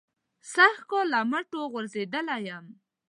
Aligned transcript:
سږ 0.53 0.75
کال 0.89 1.07
له 1.13 1.19
مټو 1.31 1.61
غورځېدلی 1.71 2.39
یم. 2.47 2.65